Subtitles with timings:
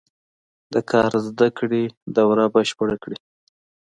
[0.73, 1.83] د کار زده کړې
[2.15, 3.17] دوره بشپړه کړي.